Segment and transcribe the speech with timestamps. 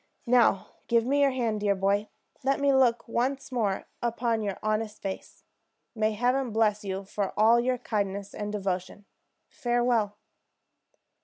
[0.25, 2.09] And now give me your hand, dear boy.
[2.43, 5.43] Let me look once more upon your honest face.
[5.93, 9.05] May Heaven bless you for all your kindness and devotion!
[9.47, 10.17] Farewell!"